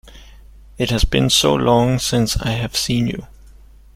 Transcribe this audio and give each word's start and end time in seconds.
It 0.79 0.89
has 0.89 1.05
been 1.05 1.29
so 1.29 1.53
long 1.53 1.99
since 1.99 2.35
I 2.37 2.49
have 2.53 2.75
seen 2.75 3.05
you! 3.05 3.27